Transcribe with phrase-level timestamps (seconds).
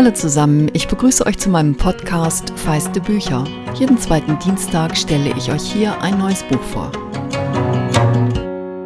[0.00, 3.44] Hallo zusammen, ich begrüße euch zu meinem Podcast Feiste Bücher.
[3.74, 6.90] Jeden zweiten Dienstag stelle ich euch hier ein neues Buch vor.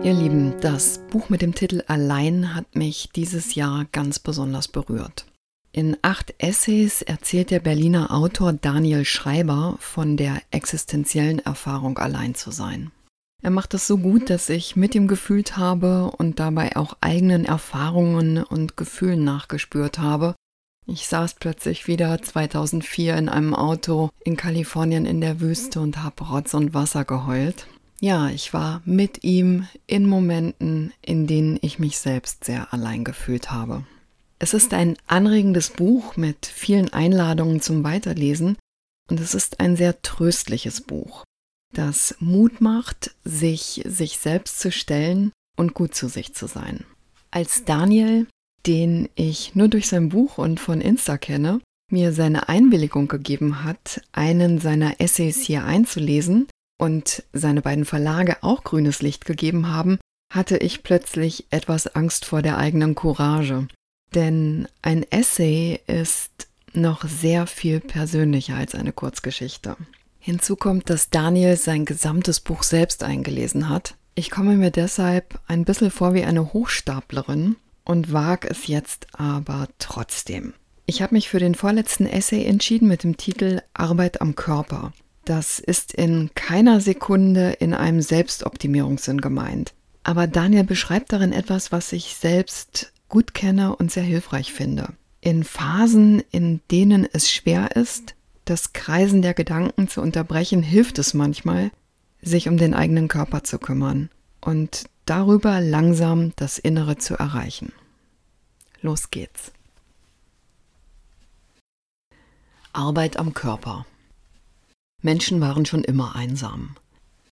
[0.02, 5.24] Ihr Lieben, das Buch mit dem Titel Allein hat mich dieses Jahr ganz besonders berührt.
[5.70, 12.50] In acht Essays erzählt der Berliner Autor Daniel Schreiber von der existenziellen Erfahrung, allein zu
[12.50, 12.90] sein.
[13.40, 17.44] Er macht es so gut, dass ich mit ihm gefühlt habe und dabei auch eigenen
[17.44, 20.34] Erfahrungen und Gefühlen nachgespürt habe,
[20.86, 26.24] ich saß plötzlich wieder 2004 in einem Auto in Kalifornien in der Wüste und habe
[26.24, 27.66] Rotz und Wasser geheult.
[28.00, 33.50] Ja, ich war mit ihm in Momenten, in denen ich mich selbst sehr allein gefühlt
[33.50, 33.84] habe.
[34.38, 38.58] Es ist ein anregendes Buch mit vielen Einladungen zum Weiterlesen
[39.08, 41.24] und es ist ein sehr tröstliches Buch,
[41.72, 46.84] das Mut macht, sich sich selbst zu stellen und gut zu sich zu sein.
[47.30, 48.26] Als Daniel
[48.66, 54.00] den ich nur durch sein Buch und von Insta kenne, mir seine Einwilligung gegeben hat,
[54.12, 56.48] einen seiner Essays hier einzulesen
[56.78, 59.98] und seine beiden Verlage auch grünes Licht gegeben haben,
[60.32, 63.68] hatte ich plötzlich etwas Angst vor der eigenen Courage.
[64.14, 69.76] Denn ein Essay ist noch sehr viel persönlicher als eine Kurzgeschichte.
[70.18, 73.94] Hinzu kommt, dass Daniel sein gesamtes Buch selbst eingelesen hat.
[74.14, 79.68] Ich komme mir deshalb ein bisschen vor wie eine Hochstaplerin und wage es jetzt aber
[79.78, 80.54] trotzdem.
[80.86, 84.92] Ich habe mich für den vorletzten Essay entschieden mit dem Titel Arbeit am Körper.
[85.24, 89.72] Das ist in keiner Sekunde in einem Selbstoptimierungssinn gemeint.
[90.02, 94.90] Aber Daniel beschreibt darin etwas, was ich selbst gut kenne und sehr hilfreich finde.
[95.22, 101.14] In Phasen, in denen es schwer ist, das Kreisen der Gedanken zu unterbrechen, hilft es
[101.14, 101.70] manchmal,
[102.20, 104.10] sich um den eigenen Körper zu kümmern
[104.42, 107.72] und darüber langsam das Innere zu erreichen.
[108.80, 109.52] Los geht's.
[112.72, 113.86] Arbeit am Körper.
[115.00, 116.76] Menschen waren schon immer einsam.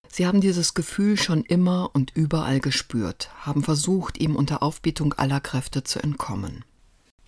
[0.08, 5.40] Sie haben dieses Gefühl schon immer und überall gespürt, haben versucht, ihm unter Aufbietung aller
[5.40, 6.64] Kräfte zu entkommen.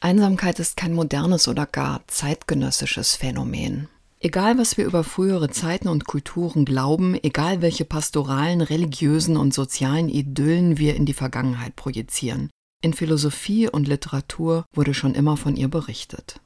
[0.00, 3.88] Einsamkeit ist kein modernes oder gar zeitgenössisches Phänomen.
[4.24, 10.08] Egal, was wir über frühere Zeiten und Kulturen glauben, egal welche pastoralen, religiösen und sozialen
[10.08, 12.48] Idyllen wir in die Vergangenheit projizieren,
[12.84, 16.40] in Philosophie und Literatur wurde schon immer von ihr berichtet.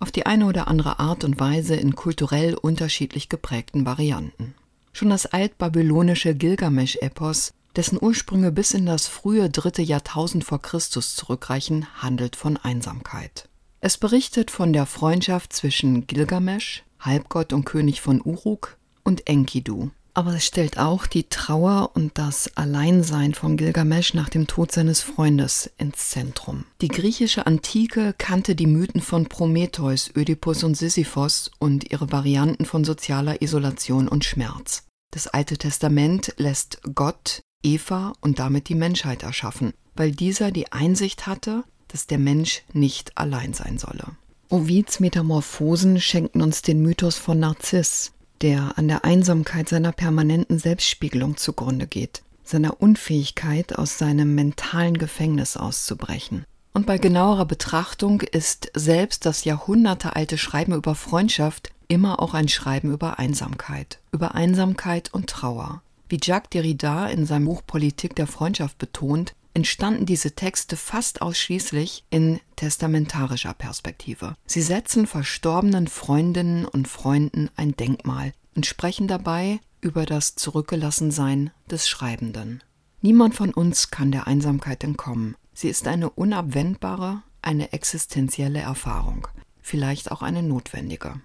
[0.00, 4.56] Auf die eine oder andere Art und Weise in kulturell unterschiedlich geprägten Varianten.
[4.92, 11.86] Schon das altbabylonische Gilgamesch-Epos, dessen Ursprünge bis in das frühe dritte Jahrtausend vor Christus zurückreichen,
[12.02, 13.48] handelt von Einsamkeit.
[13.80, 19.90] Es berichtet von der Freundschaft zwischen Gilgamesch, Halbgott und König von Uruk, und Enkidu.
[20.12, 25.00] Aber es stellt auch die Trauer und das Alleinsein von Gilgamesch nach dem Tod seines
[25.00, 26.64] Freundes ins Zentrum.
[26.80, 32.84] Die griechische Antike kannte die Mythen von Prometheus, Ödipus und Sisyphos und ihre Varianten von
[32.84, 34.84] sozialer Isolation und Schmerz.
[35.12, 41.26] Das Alte Testament lässt Gott, Eva und damit die Menschheit erschaffen, weil dieser die Einsicht
[41.26, 44.16] hatte, dass der Mensch nicht allein sein solle.
[44.50, 48.10] Ovids Metamorphosen schenken uns den Mythos von Narziss,
[48.42, 55.56] der an der Einsamkeit seiner permanenten Selbstspiegelung zugrunde geht, seiner Unfähigkeit, aus seinem mentalen Gefängnis
[55.56, 56.44] auszubrechen.
[56.72, 62.92] Und bei genauerer Betrachtung ist selbst das jahrhundertealte Schreiben über Freundschaft immer auch ein Schreiben
[62.92, 65.82] über Einsamkeit, über Einsamkeit und Trauer.
[66.08, 72.04] Wie Jacques Derrida in seinem Buch Politik der Freundschaft betont, entstanden diese Texte fast ausschließlich
[72.10, 74.36] in testamentarischer Perspektive.
[74.46, 81.88] Sie setzen verstorbenen Freundinnen und Freunden ein Denkmal und sprechen dabei über das Zurückgelassensein des
[81.88, 82.62] Schreibenden.
[83.02, 85.36] Niemand von uns kann der Einsamkeit entkommen.
[85.54, 89.26] Sie ist eine unabwendbare, eine existenzielle Erfahrung,
[89.60, 91.20] vielleicht auch eine notwendige.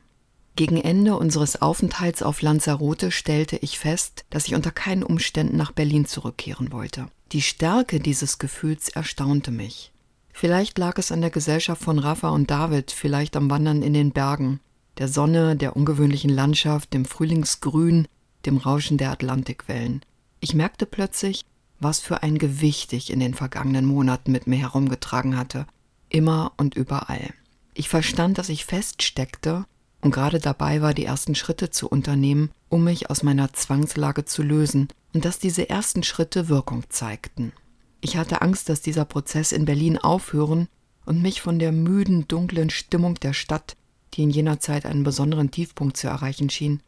[0.56, 5.74] Gegen Ende unseres Aufenthalts auf Lanzarote stellte ich fest, dass ich unter keinen Umständen nach
[5.74, 7.08] Berlin zurückkehren wollte.
[7.32, 9.92] Die Stärke dieses Gefühls erstaunte mich.
[10.32, 14.12] Vielleicht lag es an der Gesellschaft von Rafa und David, vielleicht am Wandern in den
[14.12, 14.60] Bergen,
[14.98, 18.08] der Sonne, der ungewöhnlichen Landschaft, dem Frühlingsgrün,
[18.46, 20.02] dem Rauschen der Atlantikwellen.
[20.40, 21.46] Ich merkte plötzlich,
[21.80, 25.66] was für ein Gewicht ich in den vergangenen Monaten mit mir herumgetragen hatte,
[26.10, 27.34] immer und überall.
[27.74, 29.66] Ich verstand, dass ich feststeckte
[30.02, 34.44] und gerade dabei war, die ersten Schritte zu unternehmen, um mich aus meiner Zwangslage zu
[34.44, 37.54] lösen, und dass diese ersten Schritte Wirkung zeigten.
[38.02, 40.68] Ich hatte Angst, dass dieser Prozess in Berlin aufhören
[41.06, 43.78] und mich von der müden, dunklen Stimmung der Stadt,
[44.14, 46.82] die in jener Zeit einen besonderen Tiefpunkt zu erreichen schien,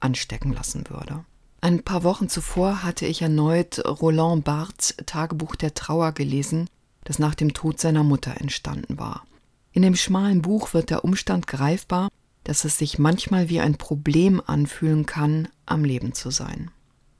[0.00, 1.26] anstecken lassen würde.
[1.60, 6.70] Ein paar Wochen zuvor hatte ich erneut Roland Barths Tagebuch der Trauer gelesen,
[7.04, 9.26] das nach dem Tod seiner Mutter entstanden war.
[9.72, 12.08] In dem schmalen Buch wird der Umstand greifbar,
[12.44, 16.70] dass es sich manchmal wie ein Problem anfühlen kann, am Leben zu sein.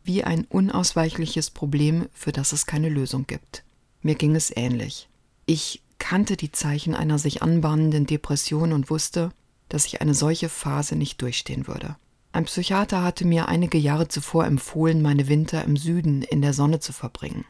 [0.05, 3.65] Wie ein unausweichliches Problem, für das es keine Lösung gibt.
[4.03, 5.09] Mir ging es ähnlich.
[5.47, 9.31] Ich kannte die Zeichen einer sich anbahnenden Depression und wusste,
[9.71, 11.97] dass ich eine solche Phase nicht durchstehen würde.
[12.33, 16.81] Ein Psychiater hatte mir einige Jahre zuvor empfohlen, meine Winter im Süden in der Sonne
[16.81, 17.47] zu verbringen.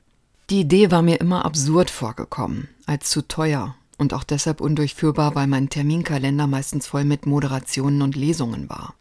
[0.51, 5.47] Die Idee war mir immer absurd vorgekommen, als zu teuer und auch deshalb undurchführbar, weil
[5.47, 8.95] mein Terminkalender meistens voll mit Moderationen und Lesungen war.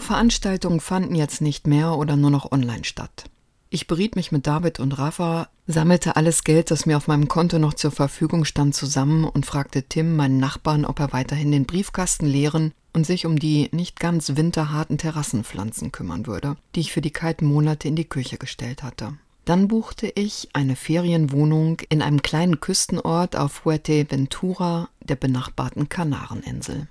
[0.00, 3.24] Veranstaltungen fanden jetzt nicht mehr oder nur noch online statt.
[3.68, 7.58] Ich beriet mich mit David und Rafa, sammelte alles Geld, das mir auf meinem Konto
[7.58, 12.26] noch zur Verfügung stand, zusammen und fragte Tim, meinen Nachbarn, ob er weiterhin den Briefkasten
[12.26, 17.10] leeren und sich um die nicht ganz winterharten Terrassenpflanzen kümmern würde, die ich für die
[17.10, 19.14] kalten Monate in die Küche gestellt hatte.
[19.44, 26.88] Dann buchte ich eine Ferienwohnung in einem kleinen Küstenort auf Fuerteventura, der benachbarten Kanareninsel.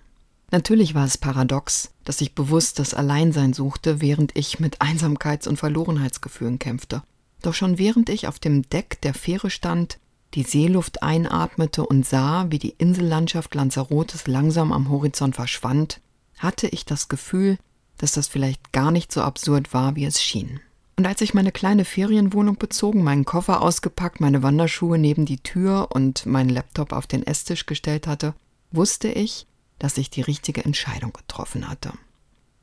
[0.51, 5.57] Natürlich war es paradox, dass ich bewusst das Alleinsein suchte, während ich mit Einsamkeits- und
[5.57, 7.03] Verlorenheitsgefühlen kämpfte.
[7.42, 10.00] Doch schon während ich auf dem Deck der Fähre stand,
[10.33, 16.01] die Seeluft einatmete und sah, wie die Insellandschaft Lanzarotes langsam am Horizont verschwand,
[16.38, 17.57] hatte ich das Gefühl,
[17.97, 20.59] dass das vielleicht gar nicht so absurd war, wie es schien.
[20.97, 25.89] Und als ich meine kleine Ferienwohnung bezogen, meinen Koffer ausgepackt, meine Wanderschuhe neben die Tür
[25.92, 28.33] und meinen Laptop auf den Esstisch gestellt hatte,
[28.71, 29.45] wusste ich,
[29.80, 31.92] dass ich die richtige Entscheidung getroffen hatte.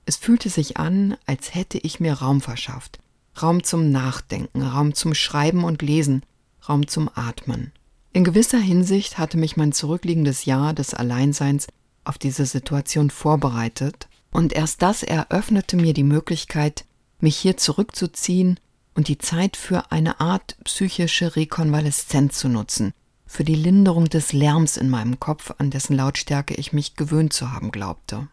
[0.04, 2.98] Es fühlte sich an, als hätte ich mir Raum verschafft.
[3.40, 6.22] Raum zum Nachdenken, Raum zum Schreiben und Lesen,
[6.68, 7.72] Raum zum Atmen.
[8.12, 11.68] In gewisser Hinsicht hatte mich mein zurückliegendes Jahr des Alleinseins
[12.04, 16.86] auf diese Situation vorbereitet, und erst das eröffnete mir die Möglichkeit,
[17.20, 18.58] mich hier zurückzuziehen
[18.94, 22.92] und die Zeit für eine Art psychische Rekonvaleszenz zu nutzen,
[23.32, 27.50] für die Linderung des Lärms in meinem Kopf, an dessen Lautstärke ich mich gewöhnt zu
[27.50, 28.28] haben glaubte.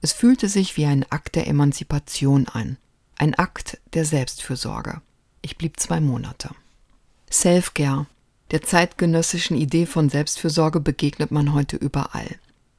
[0.00, 2.76] Es fühlte sich wie ein Akt der Emanzipation an,
[3.16, 5.00] ein Akt der Selbstfürsorge.
[5.42, 6.50] Ich blieb zwei Monate.
[7.30, 8.06] Self-Care,
[8.50, 12.34] der zeitgenössischen Idee von Selbstfürsorge begegnet man heute überall.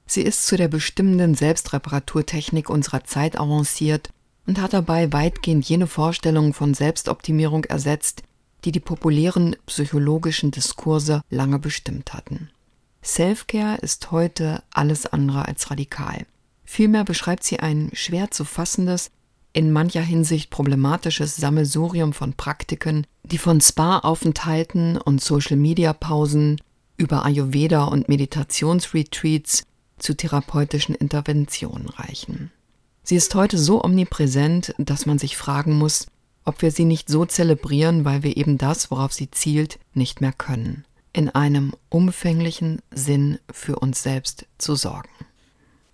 [0.06, 4.10] Sie ist zu der bestimmenden Selbstreparaturtechnik unserer Zeit avanciert
[4.46, 8.24] und hat dabei weitgehend jene Vorstellungen von Selbstoptimierung ersetzt,
[8.66, 12.50] die die populären psychologischen Diskurse lange bestimmt hatten.
[13.02, 16.26] Selfcare ist heute alles andere als radikal.
[16.64, 19.12] Vielmehr beschreibt sie ein schwer zu fassendes,
[19.52, 26.60] in mancher Hinsicht problematisches Sammelsurium von Praktiken, die von Spa-Aufenthalten und Social-Media-Pausen
[26.98, 29.64] über Ayurveda und Meditationsretreats
[30.00, 32.52] zu therapeutischen Interventionen reichen.
[33.04, 36.08] Sie ist heute so omnipräsent, dass man sich fragen muss,
[36.46, 40.34] ob wir sie nicht so zelebrieren, weil wir eben das, worauf sie zielt, nicht mehr
[40.34, 40.86] können.
[41.14, 45.10] In einem umfänglichen Sinn für uns selbst zu sorgen.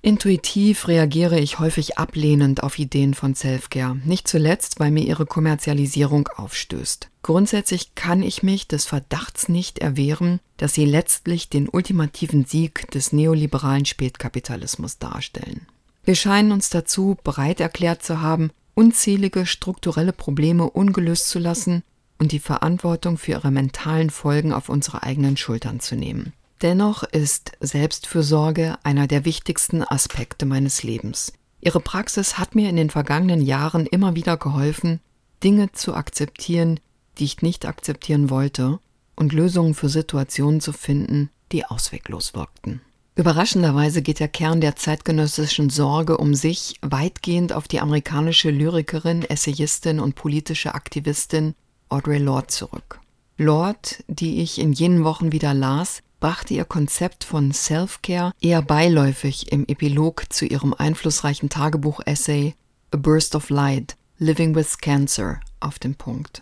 [0.01, 6.29] Intuitiv reagiere ich häufig ablehnend auf Ideen von Selfcare, nicht zuletzt, weil mir ihre Kommerzialisierung
[6.29, 7.09] aufstößt.
[7.21, 13.11] Grundsätzlich kann ich mich des Verdachts nicht erwehren, dass sie letztlich den ultimativen Sieg des
[13.11, 15.67] neoliberalen Spätkapitalismus darstellen.
[16.05, 21.83] Wir scheinen uns dazu bereit erklärt zu haben, unzählige strukturelle Probleme ungelöst zu lassen
[22.17, 26.31] und die Verantwortung für ihre mentalen Folgen auf unsere eigenen Schultern zu nehmen.
[26.61, 31.33] Dennoch ist Selbstfürsorge einer der wichtigsten Aspekte meines Lebens.
[31.59, 35.01] Ihre Praxis hat mir in den vergangenen Jahren immer wieder geholfen,
[35.43, 36.79] Dinge zu akzeptieren,
[37.17, 38.79] die ich nicht akzeptieren wollte,
[39.17, 42.79] und Lösungen für Situationen zu finden, die ausweglos wirkten.
[43.19, 49.99] Überraschenderweise geht der Kern der zeitgenössischen Sorge um sich weitgehend auf die amerikanische Lyrikerin, Essayistin
[49.99, 51.53] und politische Aktivistin
[51.89, 53.01] Audre Lorde zurück.
[53.37, 59.51] Lorde, die ich in jenen Wochen wieder las, brachte ihr Konzept von Self-Care eher beiläufig
[59.51, 62.55] im Epilog zu ihrem einflussreichen Tagebuch-Essay
[62.91, 66.41] A Burst of Light, Living with Cancer auf den Punkt.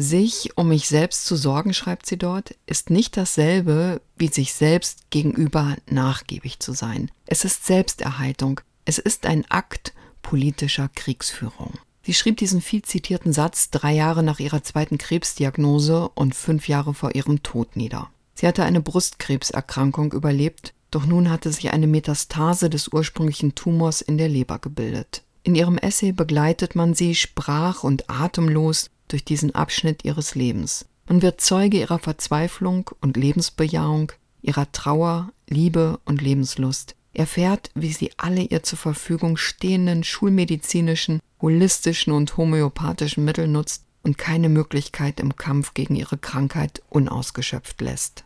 [0.00, 5.10] Sich um mich selbst zu sorgen, schreibt sie dort, ist nicht dasselbe, wie sich selbst
[5.10, 7.10] gegenüber nachgiebig zu sein.
[7.26, 8.60] Es ist Selbsterhaltung.
[8.84, 11.72] Es ist ein Akt politischer Kriegsführung.
[12.04, 16.94] Sie schrieb diesen viel zitierten Satz drei Jahre nach ihrer zweiten Krebsdiagnose und fünf Jahre
[16.94, 18.08] vor ihrem Tod nieder.
[18.34, 24.16] Sie hatte eine Brustkrebserkrankung überlebt, doch nun hatte sich eine Metastase des ursprünglichen Tumors in
[24.16, 25.24] der Leber gebildet.
[25.42, 30.86] In ihrem Essay begleitet man sie sprach- und atemlos durch diesen Abschnitt ihres Lebens.
[31.08, 34.12] Man wird Zeuge ihrer Verzweiflung und Lebensbejahung,
[34.42, 42.12] ihrer Trauer, Liebe und Lebenslust, erfährt, wie sie alle ihr zur Verfügung stehenden schulmedizinischen, holistischen
[42.12, 48.24] und homöopathischen Mittel nutzt und keine Möglichkeit im Kampf gegen ihre Krankheit unausgeschöpft lässt.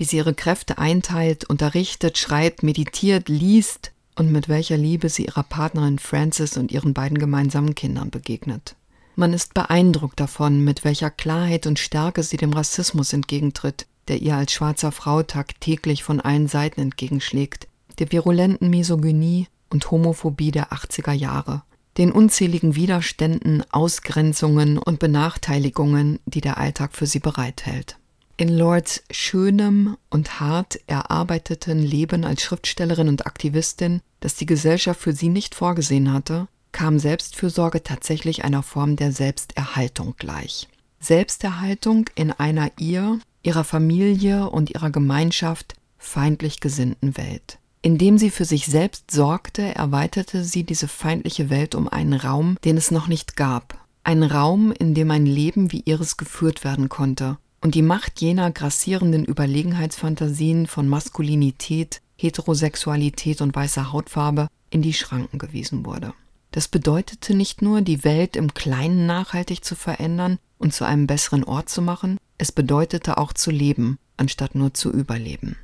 [0.00, 5.42] wie sie ihre Kräfte einteilt, unterrichtet, schreibt, meditiert, liest und mit welcher Liebe sie ihrer
[5.42, 8.76] Partnerin Frances und ihren beiden gemeinsamen Kindern begegnet.
[9.16, 14.36] Man ist beeindruckt davon, mit welcher Klarheit und Stärke sie dem Rassismus entgegentritt, der ihr
[14.36, 21.12] als schwarzer Frau tagtäglich von allen Seiten entgegenschlägt, der virulenten Misogynie und Homophobie der 80er
[21.12, 21.62] Jahre,
[21.98, 27.98] den unzähligen Widerständen, Ausgrenzungen und Benachteiligungen, die der Alltag für sie bereithält.
[28.36, 35.12] In Lords schönem und hart erarbeiteten Leben als Schriftstellerin und Aktivistin, das die Gesellschaft für
[35.12, 40.68] sie nicht vorgesehen hatte, kam Selbstfürsorge tatsächlich einer Form der Selbsterhaltung gleich.
[41.00, 47.58] Selbsterhaltung in einer ihr, ihrer Familie und ihrer Gemeinschaft feindlich gesinnten Welt.
[47.82, 52.76] Indem sie für sich selbst sorgte, erweiterte sie diese feindliche Welt um einen Raum, den
[52.76, 53.78] es noch nicht gab.
[54.04, 58.50] Ein Raum, in dem ein Leben wie ihres geführt werden konnte und die Macht jener
[58.50, 66.12] grassierenden Überlegenheitsfantasien von Maskulinität, Heterosexualität und weißer Hautfarbe in die Schranken gewiesen wurde.
[66.50, 71.44] Das bedeutete nicht nur, die Welt im Kleinen nachhaltig zu verändern und zu einem besseren
[71.44, 75.56] Ort zu machen, es bedeutete auch zu leben, anstatt nur zu überleben.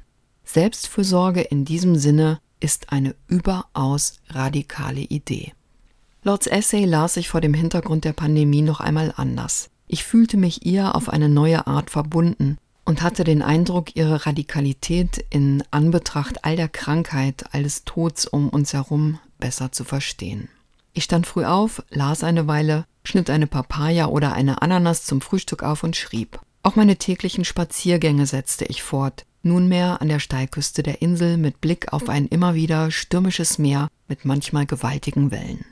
[0.44, 5.52] Selbstfürsorge in diesem Sinne ist eine überaus radikale Idee.
[6.22, 9.70] Lords Essay las ich vor dem Hintergrund der Pandemie noch einmal anders.
[9.88, 15.24] Ich fühlte mich ihr auf eine neue Art verbunden und hatte den Eindruck, ihre Radikalität
[15.30, 20.48] in Anbetracht all der Krankheit, all des Tods um uns herum besser zu verstehen.
[20.96, 25.62] Ich stand früh auf, las eine Weile, schnitt eine Papaya oder eine Ananas zum Frühstück
[25.62, 26.40] auf und schrieb.
[26.62, 31.92] Auch meine täglichen Spaziergänge setzte ich fort, nunmehr an der Steilküste der Insel mit Blick
[31.92, 35.66] auf ein immer wieder stürmisches Meer mit manchmal gewaltigen Wellen.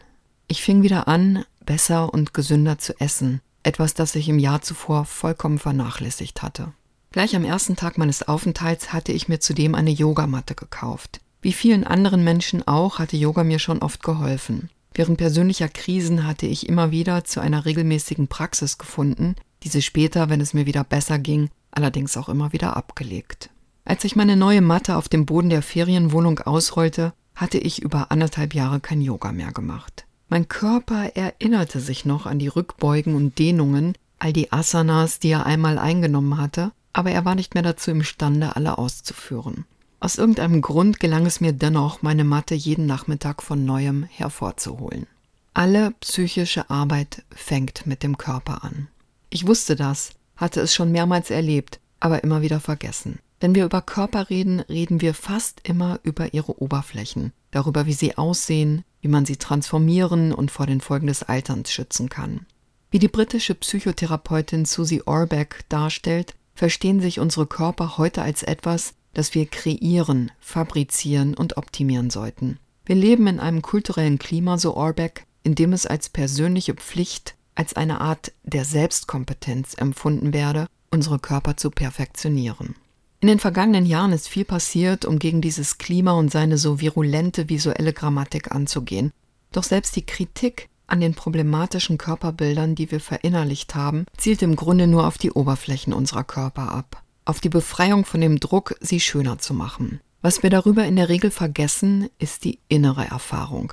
[0.47, 5.07] Ich fing wieder an, besser und gesünder zu essen, etwas, das ich im Jahr zuvor
[5.07, 6.75] vollkommen vernachlässigt hatte.
[7.13, 11.23] Gleich am ersten Tag meines Aufenthalts hatte ich mir zudem eine Yogamatte gekauft.
[11.41, 14.69] Wie vielen anderen Menschen auch hatte Yoga mir schon oft geholfen.
[14.95, 19.35] Während persönlicher Krisen hatte ich immer wieder zu einer regelmäßigen Praxis gefunden,
[19.65, 23.51] diese später, wenn es mir wieder besser ging, allerdings auch immer wieder abgelegt.
[23.85, 28.55] Als ich meine neue Matte auf dem Boden der Ferienwohnung ausrollte, hatte ich über anderthalb
[28.55, 30.07] Jahre kein Yoga mehr gemacht.
[30.29, 35.45] Mein Körper erinnerte sich noch an die Rückbeugen und Dehnungen, all die Asanas, die er
[35.45, 39.67] einmal eingenommen hatte, aber er war nicht mehr dazu imstande, alle auszuführen.
[40.05, 45.07] Aus irgendeinem Grund gelang es mir dennoch, meine Matte jeden Nachmittag von neuem hervorzuholen.
[45.55, 48.89] Alle psychische Arbeit fängt mit dem Körper an.
[49.31, 53.19] Ich wusste das, hatte es schon mehrmals erlebt, aber immer wieder vergessen.
[53.41, 58.19] Wenn wir über Körper reden, reden wir fast immer über ihre Oberflächen, darüber, wie sie
[58.19, 62.45] aussehen, wie man sie transformieren und vor den Folgen des Alterns schützen kann.
[62.91, 69.35] Wie die britische Psychotherapeutin Susie Orbeck darstellt, verstehen sich unsere Körper heute als etwas, das
[69.35, 72.59] wir kreieren, fabrizieren und optimieren sollten.
[72.85, 77.75] Wir leben in einem kulturellen Klima, so Orbeck, in dem es als persönliche Pflicht, als
[77.75, 82.75] eine Art der Selbstkompetenz empfunden werde, unsere Körper zu perfektionieren.
[83.21, 87.49] In den vergangenen Jahren ist viel passiert, um gegen dieses Klima und seine so virulente
[87.49, 89.13] visuelle Grammatik anzugehen.
[89.51, 94.87] Doch selbst die Kritik an den problematischen Körperbildern, die wir verinnerlicht haben, zielt im Grunde
[94.87, 99.39] nur auf die Oberflächen unserer Körper ab, auf die Befreiung von dem Druck, sie schöner
[99.39, 100.01] zu machen.
[100.23, 103.73] Was wir darüber in der Regel vergessen, ist die innere Erfahrung.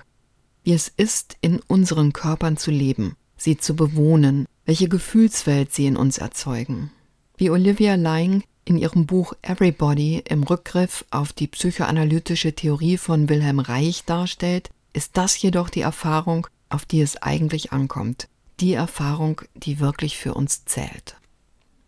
[0.63, 5.97] Wie es ist, in unseren Körpern zu leben, sie zu bewohnen, welche Gefühlswelt sie in
[5.97, 6.91] uns erzeugen.
[7.37, 13.59] Wie Olivia Lying in ihrem Buch Everybody im Rückgriff auf die psychoanalytische Theorie von Wilhelm
[13.59, 18.27] Reich darstellt, ist das jedoch die Erfahrung, auf die es eigentlich ankommt,
[18.59, 21.15] die Erfahrung, die wirklich für uns zählt.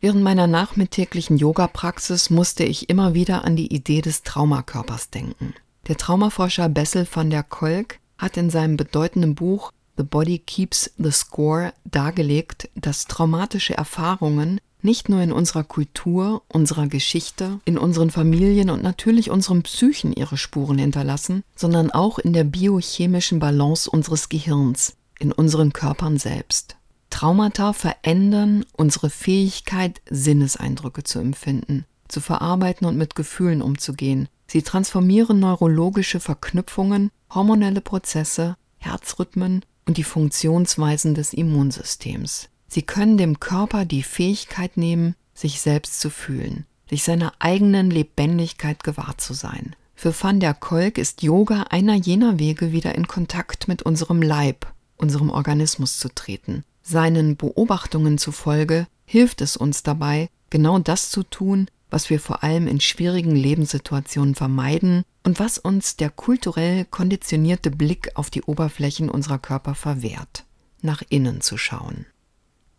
[0.03, 5.53] Während meiner nachmittäglichen Yoga-Praxis musste ich immer wieder an die Idee des Traumakörpers denken.
[5.88, 11.12] Der Traumaforscher Bessel van der Kolk hat in seinem bedeutenden Buch The Body Keeps the
[11.12, 18.72] Score dargelegt, dass traumatische Erfahrungen nicht nur in unserer Kultur, unserer Geschichte, in unseren Familien
[18.72, 24.98] und natürlich unseren Psychen ihre Spuren hinterlassen, sondern auch in der biochemischen Balance unseres Gehirns,
[25.17, 26.75] in unseren Körpern selbst.
[27.13, 34.27] Traumata verändern unsere Fähigkeit, Sinneseindrücke zu empfinden, zu verarbeiten und mit Gefühlen umzugehen.
[34.48, 42.50] Sie transformieren neurologische Verknüpfungen, hormonelle Prozesse, Herzrhythmen und die Funktionsweisen des Immunsystems.
[42.67, 48.84] Sie können dem Körper die Fähigkeit nehmen, sich selbst zu fühlen, sich seiner eigenen Lebendigkeit
[48.84, 49.75] gewahr zu sein.
[49.93, 54.65] Für Van der Kolk ist Yoga einer jener Wege, wieder in Kontakt mit unserem Leib,
[54.98, 56.63] unserem Organismus zu treten.
[56.83, 62.67] Seinen Beobachtungen zufolge hilft es uns dabei, genau das zu tun, was wir vor allem
[62.67, 69.39] in schwierigen Lebenssituationen vermeiden und was uns der kulturell konditionierte Blick auf die Oberflächen unserer
[69.39, 70.43] Körper verwehrt,
[70.81, 72.05] nach innen zu schauen.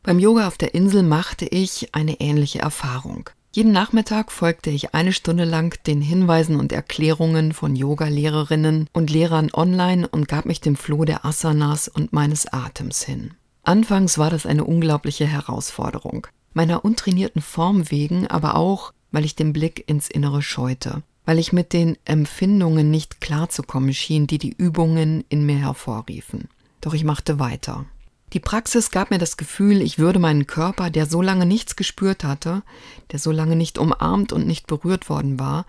[0.02, 3.30] Beim Yoga auf der Insel machte ich eine ähnliche Erfahrung.
[3.52, 9.50] Jeden Nachmittag folgte ich eine Stunde lang den Hinweisen und Erklärungen von Yoga-Lehrerinnen und Lehrern
[9.54, 13.34] online und gab mich dem Floh der Asanas und meines Atems hin.
[13.64, 16.26] Anfangs war das eine unglaubliche Herausforderung.
[16.52, 21.52] Meiner untrainierten Form wegen, aber auch, weil ich den Blick ins Innere scheute, weil ich
[21.54, 26.48] mit den Empfindungen nicht klarzukommen schien, die die Übungen in mir hervorriefen.
[26.82, 27.86] Doch ich machte weiter.
[28.34, 32.22] Die Praxis gab mir das Gefühl, ich würde meinen Körper, der so lange nichts gespürt
[32.22, 32.62] hatte,
[33.12, 35.64] der so lange nicht umarmt und nicht berührt worden war,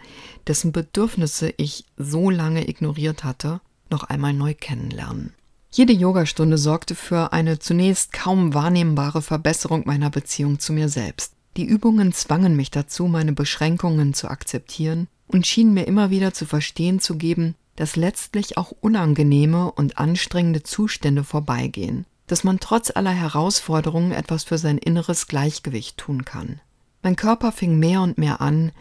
[0.48, 5.34] dessen Bedürfnisse ich so lange ignoriert hatte, noch einmal neu kennenlernen.
[5.78, 11.34] Jede Yogastunde sorgte für eine zunächst kaum wahrnehmbare Verbesserung meiner Beziehung zu mir selbst.
[11.58, 16.46] Die Übungen zwangen mich dazu, meine Beschränkungen zu akzeptieren und schienen mir immer wieder zu
[16.46, 23.12] verstehen zu geben, dass letztlich auch unangenehme und anstrengende Zustände vorbeigehen dass man trotz aller
[23.12, 26.60] Herausforderungen etwas für sein inneres Gleichgewicht tun kann.
[27.04, 28.72] Mein Körper fing mehr und mehr an,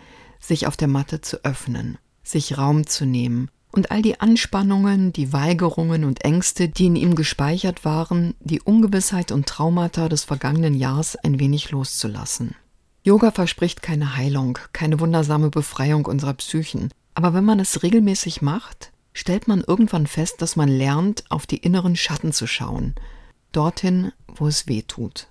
[0.40, 5.32] sich auf der Matte zu öffnen, sich Raum zu nehmen und all die Anspannungen, die
[5.32, 11.16] Weigerungen und Ängste, die in ihm gespeichert waren, die Ungewissheit und Traumata des vergangenen Jahres
[11.16, 12.54] ein wenig loszulassen.
[13.02, 18.92] Yoga verspricht keine Heilung, keine wundersame Befreiung unserer Psychen, aber wenn man es regelmäßig macht,
[19.12, 22.94] stellt man irgendwann fest, dass man lernt, auf die inneren Schatten zu schauen
[23.54, 25.28] dorthin, wo es weh tut.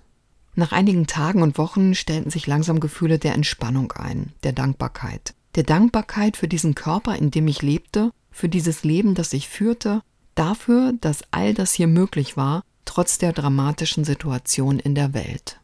[0.54, 5.34] Nach einigen Tagen und Wochen stellten sich langsam Gefühle der Entspannung ein, der Dankbarkeit.
[5.56, 10.02] Der Dankbarkeit für diesen Körper, in dem ich lebte, für dieses Leben, das ich führte,
[10.34, 15.60] dafür, dass all das hier möglich war, trotz der dramatischen Situation in der Welt.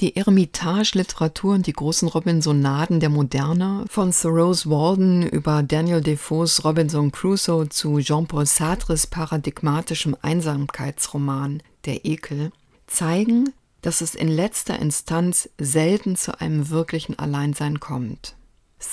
[0.00, 7.12] Die Eremitage-Literatur und die großen Robinsonaden der Moderne, von Thoreaus Walden über Daniel Defoes Robinson
[7.12, 12.50] Crusoe zu Jean-Paul Sartres paradigmatischem Einsamkeitsroman Der Ekel,
[12.86, 18.36] zeigen, dass es in letzter Instanz selten zu einem wirklichen Alleinsein kommt.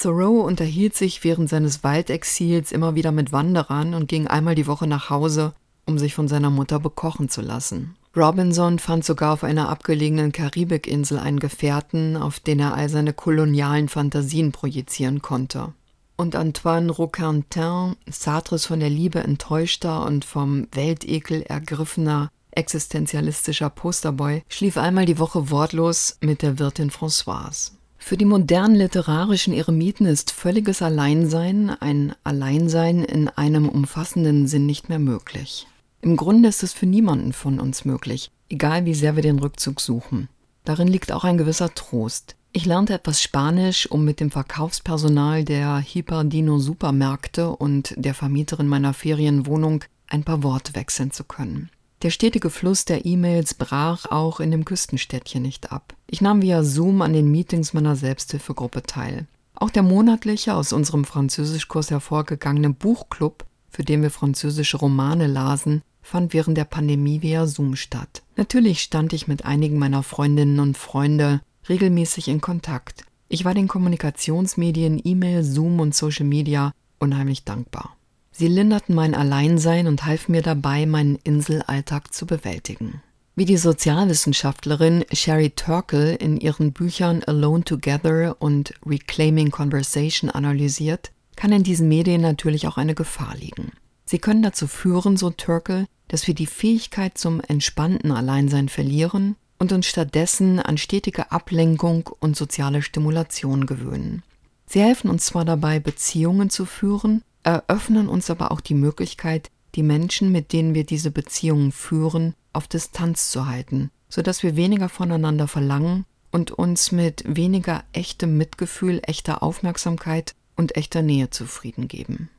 [0.02, 4.88] Thoreau unterhielt sich während seines Waldexils immer wieder mit Wanderern und ging einmal die Woche
[4.88, 5.54] nach Hause,
[5.86, 7.96] um sich von seiner Mutter bekochen zu lassen.
[8.16, 13.90] Robinson fand sogar auf einer abgelegenen Karibikinsel einen Gefährten, auf den er all seine kolonialen
[13.90, 15.74] Fantasien projizieren konnte.
[16.16, 24.78] Und Antoine Roquentin, Sartres von der Liebe enttäuschter und vom Weltekel ergriffener existenzialistischer Posterboy, schlief
[24.78, 27.72] einmal die Woche wortlos mit der Wirtin Françoise.
[28.06, 34.90] Für die modernen literarischen Eremiten ist völliges Alleinsein, ein Alleinsein in einem umfassenden Sinn nicht
[34.90, 35.68] mehr möglich.
[36.02, 39.80] Im Grunde ist es für niemanden von uns möglich, egal wie sehr wir den Rückzug
[39.80, 40.28] suchen.
[40.66, 42.36] Darin liegt auch ein gewisser Trost.
[42.52, 48.94] Ich lernte etwas Spanisch, um mit dem Verkaufspersonal der Hyperdino Supermärkte und der Vermieterin meiner
[48.94, 51.70] Ferienwohnung ein paar Worte wechseln zu können.
[52.04, 55.96] Der stetige Fluss der E-Mails brach auch in dem Küstenstädtchen nicht ab.
[56.08, 59.26] Ich nahm via Zoom an den Meetings meiner Selbsthilfegruppe teil.
[59.56, 66.34] Auch der monatliche aus unserem Französischkurs hervorgegangene Buchclub, für den wir französische Romane lasen, fand
[66.34, 68.22] während der Pandemie via Zoom statt.
[68.36, 71.40] Natürlich stand ich mit einigen meiner Freundinnen und Freunde
[71.70, 73.06] regelmäßig in Kontakt.
[73.30, 77.96] Ich war den Kommunikationsmedien E-Mail, Zoom und Social Media unheimlich dankbar.
[78.36, 83.04] Sie linderten mein Alleinsein und halfen mir dabei, meinen Inselalltag zu bewältigen.
[83.36, 91.52] Wie die Sozialwissenschaftlerin Sherry Turkle in ihren Büchern Alone Together und Reclaiming Conversation analysiert, kann
[91.52, 93.72] in diesen Medien natürlich auch eine Gefahr liegen.
[94.06, 99.72] Sie können dazu führen, so Turkel, dass wir die Fähigkeit zum entspannten Alleinsein verlieren und
[99.72, 104.24] uns stattdessen an stetige Ablenkung und soziale Stimulation gewöhnen.
[104.66, 109.84] Sie helfen uns zwar dabei, Beziehungen zu führen, eröffnen uns aber auch die Möglichkeit, die
[109.84, 115.48] Menschen, mit denen wir diese Beziehungen führen, auf Distanz zu halten, sodass wir weniger voneinander
[115.48, 122.30] verlangen und uns mit weniger echtem Mitgefühl, echter Aufmerksamkeit und echter Nähe zufrieden geben.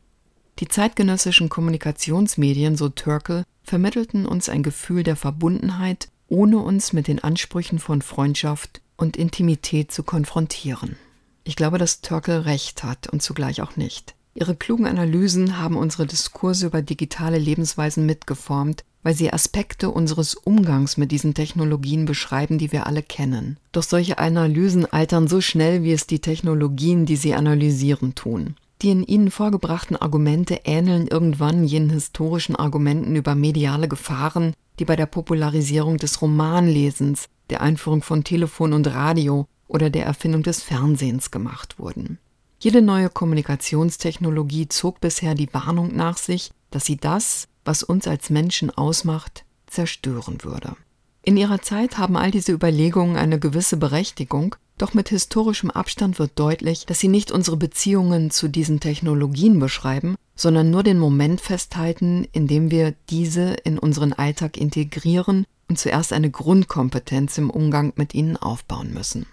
[0.61, 7.23] Die zeitgenössischen Kommunikationsmedien, so Turkel, vermittelten uns ein Gefühl der Verbundenheit, ohne uns mit den
[7.23, 10.97] Ansprüchen von Freundschaft und Intimität zu konfrontieren.
[11.43, 14.15] Ich glaube, dass Turkel recht hat und zugleich auch nicht.
[14.35, 20.97] Ihre klugen Analysen haben unsere Diskurse über digitale Lebensweisen mitgeformt, weil sie Aspekte unseres Umgangs
[20.97, 23.59] mit diesen Technologien beschreiben, die wir alle kennen.
[23.71, 28.57] Doch solche Analysen altern so schnell, wie es die Technologien, die sie analysieren, tun.
[28.83, 34.97] Die in ihnen vorgebrachten Argumente ähneln irgendwann jenen historischen Argumenten über mediale Gefahren, die bei
[34.97, 41.31] der Popularisierung des Romanlesens, der Einführung von Telefon und Radio oder der Erfindung des Fernsehens
[41.31, 42.19] gemacht wurden.
[42.65, 48.31] Jede neue Kommunikationstechnologie zog bisher die Warnung nach sich, dass sie das, was uns als
[48.31, 50.75] Menschen ausmacht, zerstören würde.
[51.23, 56.39] In ihrer Zeit haben all diese Überlegungen eine gewisse Berechtigung, doch mit historischem Abstand wird
[56.39, 62.27] deutlich, dass sie nicht unsere Beziehungen zu diesen Technologien beschreiben, sondern nur den Moment festhalten,
[62.33, 68.15] in dem wir diese in unseren Alltag integrieren und zuerst eine Grundkompetenz im Umgang mit
[68.15, 69.27] ihnen aufbauen müssen.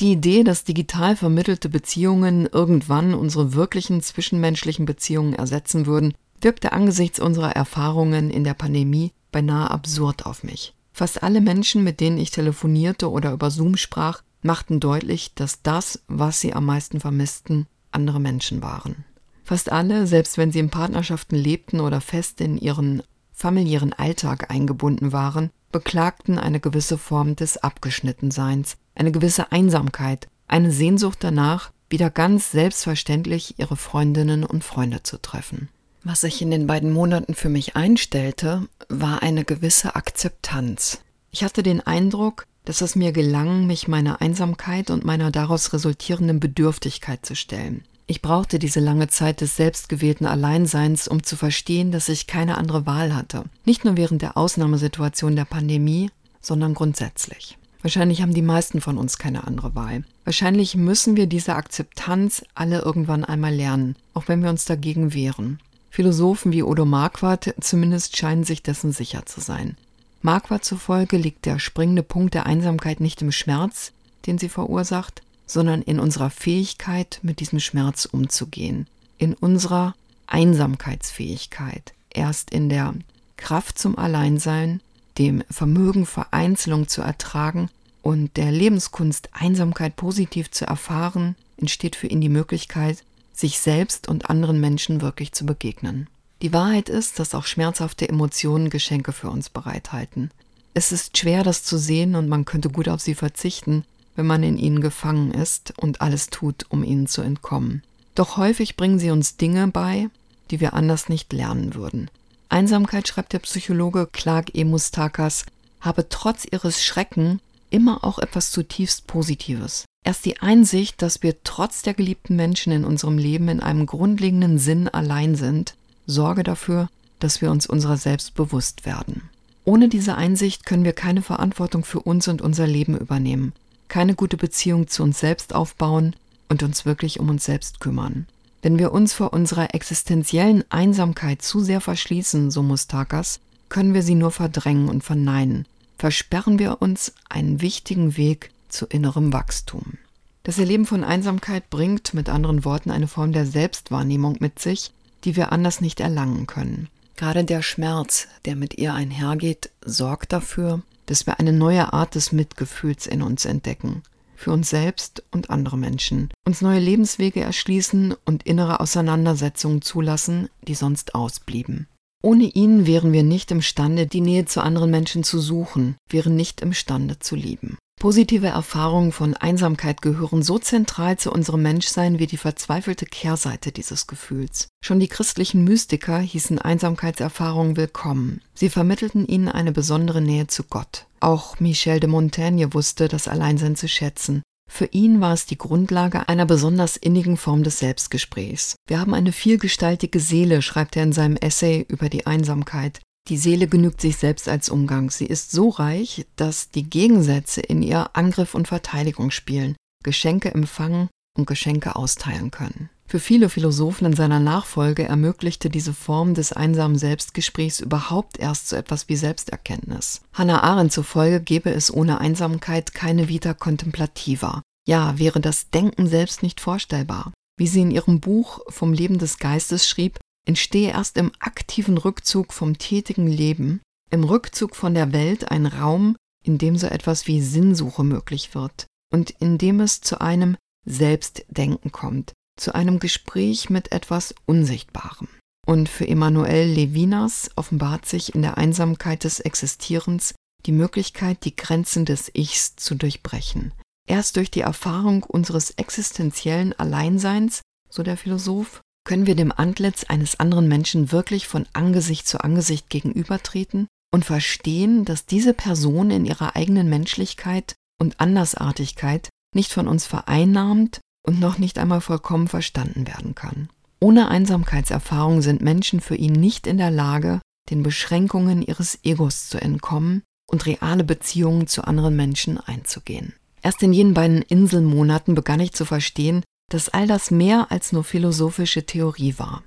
[0.00, 7.20] Die Idee, dass digital vermittelte Beziehungen irgendwann unsere wirklichen zwischenmenschlichen Beziehungen ersetzen würden, wirkte angesichts
[7.20, 10.74] unserer Erfahrungen in der Pandemie beinahe absurd auf mich.
[10.92, 16.02] Fast alle Menschen, mit denen ich telefonierte oder über Zoom sprach, machten deutlich, dass das,
[16.08, 19.04] was sie am meisten vermissten, andere Menschen waren.
[19.44, 23.02] Fast alle, selbst wenn sie in Partnerschaften lebten oder fest in ihren
[23.32, 31.18] familiären Alltag eingebunden waren, beklagten eine gewisse Form des Abgeschnittenseins, eine gewisse Einsamkeit, eine Sehnsucht
[31.20, 35.68] danach, wieder ganz selbstverständlich ihre Freundinnen und Freunde zu treffen.
[36.04, 41.00] Was sich in den beiden Monaten für mich einstellte, war eine gewisse Akzeptanz.
[41.30, 46.40] Ich hatte den Eindruck, dass es mir gelang, mich meiner Einsamkeit und meiner daraus resultierenden
[46.40, 47.84] Bedürftigkeit zu stellen.
[48.06, 52.84] Ich brauchte diese lange Zeit des selbstgewählten Alleinseins, um zu verstehen, dass ich keine andere
[52.84, 53.44] Wahl hatte.
[53.64, 57.58] Nicht nur während der Ausnahmesituation der Pandemie, sondern grundsätzlich.
[57.82, 60.04] Wahrscheinlich haben die meisten von uns keine andere Wahl.
[60.24, 65.58] Wahrscheinlich müssen wir diese Akzeptanz alle irgendwann einmal lernen, auch wenn wir uns dagegen wehren.
[65.90, 69.76] Philosophen wie Odo Marquardt zumindest scheinen sich dessen sicher zu sein.
[70.22, 73.92] Marquardt zufolge liegt der springende Punkt der Einsamkeit nicht im Schmerz,
[74.26, 78.86] den sie verursacht, sondern in unserer Fähigkeit, mit diesem Schmerz umzugehen,
[79.18, 79.94] in unserer
[80.28, 82.94] Einsamkeitsfähigkeit, erst in der
[83.36, 84.80] Kraft zum Alleinsein,
[85.18, 87.68] dem Vermögen Vereinzelung zu ertragen
[88.02, 94.28] und der Lebenskunst Einsamkeit positiv zu erfahren, entsteht für ihn die Möglichkeit, sich selbst und
[94.28, 96.08] anderen Menschen wirklich zu begegnen.
[96.42, 100.30] Die Wahrheit ist, dass auch schmerzhafte Emotionen Geschenke für uns bereithalten.
[100.74, 103.84] Es ist schwer, das zu sehen und man könnte gut auf sie verzichten,
[104.16, 107.82] wenn man in ihnen gefangen ist und alles tut, um ihnen zu entkommen.
[108.14, 110.08] Doch häufig bringen sie uns Dinge bei,
[110.50, 112.10] die wir anders nicht lernen würden.
[112.52, 114.64] Einsamkeit, schreibt der Psychologe Clark E.
[114.64, 115.46] Mustakas,
[115.80, 119.84] habe trotz ihres Schrecken immer auch etwas zutiefst Positives.
[120.04, 124.58] Erst die Einsicht, dass wir trotz der geliebten Menschen in unserem Leben in einem grundlegenden
[124.58, 125.74] Sinn allein sind,
[126.06, 126.88] sorge dafür,
[127.20, 129.22] dass wir uns unserer selbst bewusst werden.
[129.64, 133.52] Ohne diese Einsicht können wir keine Verantwortung für uns und unser Leben übernehmen,
[133.88, 136.16] keine gute Beziehung zu uns selbst aufbauen
[136.48, 138.26] und uns wirklich um uns selbst kümmern.
[138.62, 144.14] Wenn wir uns vor unserer existenziellen Einsamkeit zu sehr verschließen, so Mustakas, können wir sie
[144.14, 145.66] nur verdrängen und verneinen,
[145.98, 149.98] versperren wir uns einen wichtigen Weg zu innerem Wachstum.
[150.44, 154.92] Das Erleben von Einsamkeit bringt mit anderen Worten eine Form der Selbstwahrnehmung mit sich,
[155.24, 156.88] die wir anders nicht erlangen können.
[157.16, 162.32] Gerade der Schmerz, der mit ihr einhergeht, sorgt dafür, dass wir eine neue Art des
[162.32, 164.02] Mitgefühls in uns entdecken,
[164.42, 170.74] für uns selbst und andere Menschen, uns neue Lebenswege erschließen und innere Auseinandersetzungen zulassen, die
[170.74, 171.86] sonst ausblieben.
[172.24, 176.60] Ohne ihn wären wir nicht imstande, die Nähe zu anderen Menschen zu suchen, wären nicht
[176.60, 177.78] imstande zu lieben.
[178.02, 184.08] Positive Erfahrungen von Einsamkeit gehören so zentral zu unserem Menschsein wie die verzweifelte Kehrseite dieses
[184.08, 184.66] Gefühls.
[184.84, 188.40] Schon die christlichen Mystiker hießen Einsamkeitserfahrungen willkommen.
[188.54, 191.06] Sie vermittelten ihnen eine besondere Nähe zu Gott.
[191.20, 194.42] Auch Michel de Montaigne wusste das Alleinsein zu schätzen.
[194.68, 198.74] Für ihn war es die Grundlage einer besonders innigen Form des Selbstgesprächs.
[198.88, 203.00] Wir haben eine vielgestaltige Seele, schreibt er in seinem Essay über die Einsamkeit.
[203.28, 205.10] Die Seele genügt sich selbst als Umgang.
[205.10, 211.08] Sie ist so reich, dass die Gegensätze in ihr Angriff und Verteidigung spielen, Geschenke empfangen
[211.36, 212.90] und Geschenke austeilen können.
[213.06, 218.76] Für viele Philosophen in seiner Nachfolge ermöglichte diese Form des einsamen Selbstgesprächs überhaupt erst so
[218.76, 220.22] etwas wie Selbsterkenntnis.
[220.32, 224.62] Hannah Arendt zufolge gäbe es ohne Einsamkeit keine Vita contemplativa.
[224.88, 227.32] Ja, wäre das Denken selbst nicht vorstellbar.
[227.58, 232.52] Wie sie in ihrem Buch Vom Leben des Geistes schrieb, entstehe erst im aktiven Rückzug
[232.52, 237.40] vom tätigen Leben, im Rückzug von der Welt ein Raum, in dem so etwas wie
[237.40, 243.92] Sinnsuche möglich wird und in dem es zu einem Selbstdenken kommt, zu einem Gespräch mit
[243.92, 245.28] etwas Unsichtbarem.
[245.66, 250.34] Und für Emanuel Levinas offenbart sich in der Einsamkeit des Existierens
[250.66, 253.72] die Möglichkeit, die Grenzen des Ichs zu durchbrechen.
[254.08, 260.38] Erst durch die Erfahrung unseres existenziellen Alleinseins, so der Philosoph, können wir dem Antlitz eines
[260.38, 266.56] anderen Menschen wirklich von Angesicht zu Angesicht gegenübertreten und verstehen, dass diese Person in ihrer
[266.56, 273.34] eigenen Menschlichkeit und Andersartigkeit nicht von uns vereinnahmt und noch nicht einmal vollkommen verstanden werden
[273.34, 273.68] kann.
[274.00, 279.60] Ohne Einsamkeitserfahrung sind Menschen für ihn nicht in der Lage, den Beschränkungen ihres Egos zu
[279.60, 283.34] entkommen und reale Beziehungen zu anderen Menschen einzugehen.
[283.62, 288.02] Erst in jenen beiden Inselmonaten begann ich zu verstehen, dass all das mehr als nur
[288.02, 289.62] philosophische Theorie war.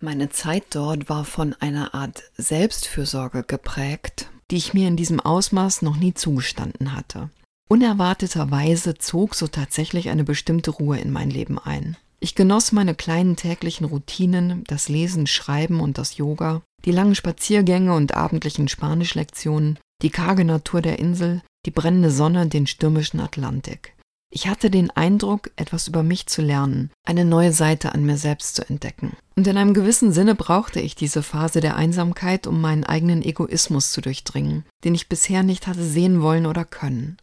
[0.00, 5.82] Meine Zeit dort war von einer Art Selbstfürsorge geprägt, die ich mir in diesem Ausmaß
[5.82, 7.30] noch nie zugestanden hatte.
[7.70, 11.96] Unerwarteterweise zog so tatsächlich eine bestimmte Ruhe in mein Leben ein.
[12.18, 17.94] Ich genoss meine kleinen täglichen Routinen, das Lesen, Schreiben und das Yoga, die langen Spaziergänge
[17.94, 23.94] und abendlichen Spanischlektionen, die karge Natur der Insel, die brennende Sonne, den stürmischen Atlantik.
[24.32, 28.54] Ich hatte den Eindruck, etwas über mich zu lernen, eine neue Seite an mir selbst
[28.54, 29.16] zu entdecken.
[29.34, 33.90] Und in einem gewissen Sinne brauchte ich diese Phase der Einsamkeit, um meinen eigenen Egoismus
[33.90, 37.16] zu durchdringen, den ich bisher nicht hatte sehen wollen oder können.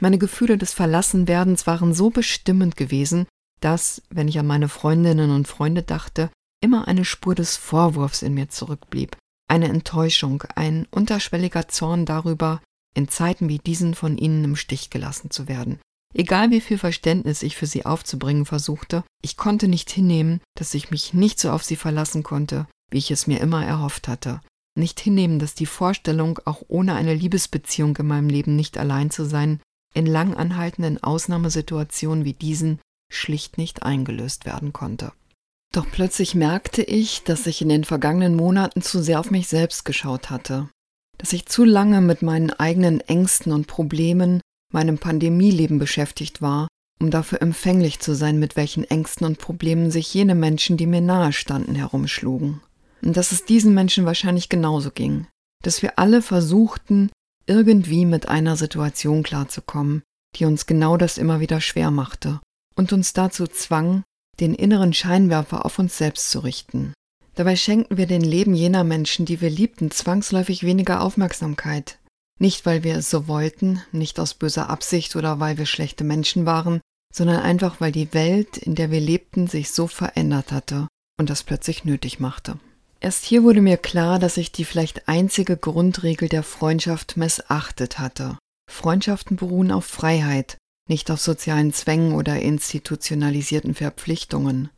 [0.00, 3.26] Meine Gefühle des Verlassenwerdens waren so bestimmend gewesen,
[3.60, 8.34] dass, wenn ich an meine Freundinnen und Freunde dachte, immer eine Spur des Vorwurfs in
[8.34, 9.16] mir zurückblieb,
[9.48, 12.60] eine Enttäuschung, ein unterschwelliger Zorn darüber,
[12.94, 15.80] in Zeiten wie diesen von ihnen im Stich gelassen zu werden,
[16.14, 20.90] Egal wie viel Verständnis ich für sie aufzubringen versuchte, ich konnte nicht hinnehmen, dass ich
[20.90, 24.40] mich nicht so auf sie verlassen konnte, wie ich es mir immer erhofft hatte.
[24.76, 29.24] Nicht hinnehmen, dass die Vorstellung, auch ohne eine Liebesbeziehung in meinem Leben nicht allein zu
[29.24, 29.60] sein,
[29.92, 32.80] in lang anhaltenden Ausnahmesituationen wie diesen
[33.12, 35.12] schlicht nicht eingelöst werden konnte.
[35.72, 39.84] Doch plötzlich merkte ich, dass ich in den vergangenen Monaten zu sehr auf mich selbst
[39.84, 40.68] geschaut hatte,
[41.18, 44.40] dass ich zu lange mit meinen eigenen Ängsten und Problemen
[44.74, 46.68] meinem Pandemieleben beschäftigt war,
[47.00, 51.00] um dafür empfänglich zu sein, mit welchen Ängsten und Problemen sich jene Menschen, die mir
[51.00, 52.60] nahe standen, herumschlugen.
[53.02, 55.26] Und dass es diesen Menschen wahrscheinlich genauso ging,
[55.62, 57.10] dass wir alle versuchten,
[57.46, 60.02] irgendwie mit einer Situation klarzukommen,
[60.36, 62.40] die uns genau das immer wieder schwer machte
[62.74, 64.02] und uns dazu zwang,
[64.40, 66.92] den inneren Scheinwerfer auf uns selbst zu richten.
[67.34, 71.98] Dabei schenkten wir den Leben jener Menschen, die wir liebten, zwangsläufig weniger Aufmerksamkeit,
[72.38, 76.46] nicht, weil wir es so wollten, nicht aus böser Absicht oder weil wir schlechte Menschen
[76.46, 76.80] waren,
[77.12, 81.44] sondern einfach, weil die Welt, in der wir lebten, sich so verändert hatte und das
[81.44, 82.58] plötzlich nötig machte.
[83.00, 88.38] Erst hier wurde mir klar, dass ich die vielleicht einzige Grundregel der Freundschaft missachtet hatte.
[88.70, 90.56] Freundschaften beruhen auf Freiheit,
[90.88, 94.70] nicht auf sozialen Zwängen oder institutionalisierten Verpflichtungen.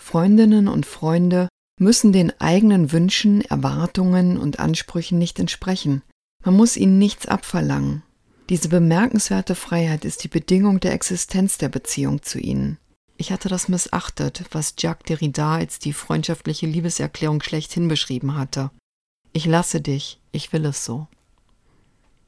[0.00, 1.48] Freundinnen und Freunde
[1.78, 6.02] müssen den eigenen Wünschen, Erwartungen und Ansprüchen nicht entsprechen.
[6.44, 8.02] Man muss ihnen nichts abverlangen.
[8.50, 12.78] Diese bemerkenswerte Freiheit ist die Bedingung der Existenz der Beziehung zu ihnen.
[13.16, 18.70] Ich hatte das missachtet, was Jacques Derrida als die freundschaftliche Liebeserklärung schlechthin beschrieben hatte.
[19.32, 21.06] Ich lasse dich, ich will es so.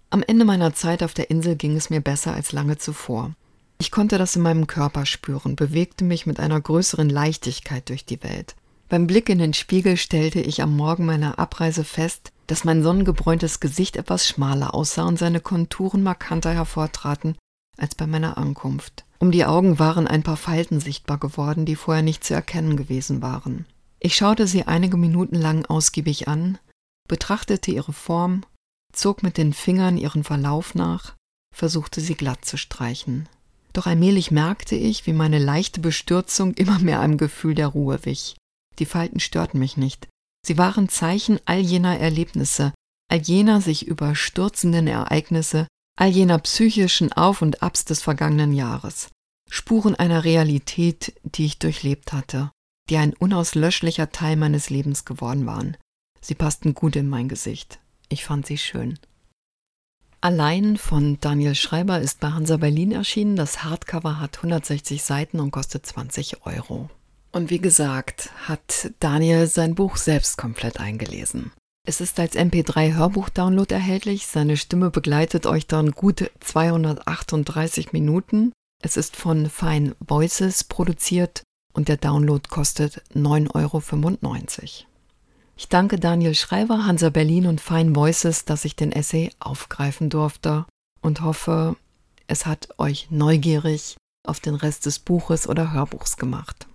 [0.08, 3.34] Am Ende meiner Zeit auf der Insel ging es mir besser als lange zuvor.
[3.78, 8.22] Ich konnte das in meinem Körper spüren, bewegte mich mit einer größeren Leichtigkeit durch die
[8.22, 8.54] Welt.
[8.88, 13.60] Beim Blick in den Spiegel stellte ich am Morgen meiner Abreise fest, dass mein sonnengebräuntes
[13.60, 17.36] Gesicht etwas schmaler aussah und seine Konturen markanter hervortraten
[17.76, 19.04] als bei meiner Ankunft.
[19.18, 23.22] Um die Augen waren ein paar Falten sichtbar geworden, die vorher nicht zu erkennen gewesen
[23.22, 23.66] waren.
[23.98, 26.58] Ich schaute sie einige Minuten lang ausgiebig an,
[27.08, 28.44] betrachtete ihre Form,
[28.92, 31.14] zog mit den Fingern ihren Verlauf nach,
[31.54, 33.28] versuchte sie glatt zu streichen.
[33.72, 38.36] Doch allmählich merkte ich, wie meine leichte Bestürzung immer mehr einem Gefühl der Ruhe wich.
[38.78, 40.08] Die Falten störten mich nicht,
[40.46, 42.72] Sie waren Zeichen all jener Erlebnisse,
[43.10, 45.66] all jener sich überstürzenden Ereignisse,
[45.98, 49.08] all jener psychischen Auf und Abs des vergangenen Jahres.
[49.50, 52.52] Spuren einer Realität, die ich durchlebt hatte,
[52.88, 55.76] die ein unauslöschlicher Teil meines Lebens geworden waren.
[56.20, 57.80] Sie passten gut in mein Gesicht.
[58.08, 59.00] Ich fand sie schön.
[60.20, 63.34] Allein von Daniel Schreiber ist bei Hansa Berlin erschienen.
[63.34, 66.88] Das Hardcover hat 160 Seiten und kostet 20 Euro.
[67.32, 71.52] Und wie gesagt, hat Daniel sein Buch selbst komplett eingelesen.
[71.86, 74.26] Es ist als MP3-Hörbuch-Download erhältlich.
[74.26, 78.52] Seine Stimme begleitet euch dann gut 238 Minuten.
[78.82, 84.86] Es ist von Fine Voices produziert und der Download kostet 9,95 Euro.
[85.56, 90.66] Ich danke Daniel Schreiber, Hansa Berlin und Fine Voices, dass ich den Essay aufgreifen durfte
[91.00, 91.76] und hoffe,
[92.26, 96.66] es hat euch neugierig auf den Rest des Buches oder Hörbuchs gemacht.